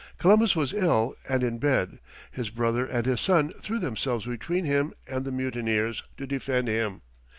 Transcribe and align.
Columbus 0.17 0.55
was 0.55 0.73
ill 0.73 1.13
and 1.29 1.43
in 1.43 1.59
bed. 1.59 1.99
His 2.31 2.49
brother 2.49 2.87
and 2.87 3.05
his 3.05 3.21
son 3.21 3.53
threw 3.61 3.77
themselves 3.77 4.25
between 4.25 4.65
him 4.65 4.95
and 5.05 5.25
the 5.25 5.31
mutineers 5.31 6.01
to 6.17 6.25
defend 6.25 6.67
him. 6.67 7.03